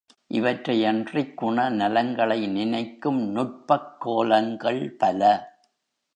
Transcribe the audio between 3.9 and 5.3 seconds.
கோலங்கள் பல.